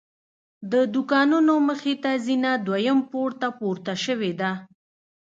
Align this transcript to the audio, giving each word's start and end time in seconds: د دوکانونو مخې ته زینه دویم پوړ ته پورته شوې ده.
د 0.71 0.73
دوکانونو 0.93 1.53
مخې 1.67 1.93
ته 2.03 2.11
زینه 2.25 2.51
دویم 2.65 2.99
پوړ 3.09 3.29
ته 3.41 3.47
پورته 3.59 3.93
شوې 4.05 4.31
ده. 4.41 4.51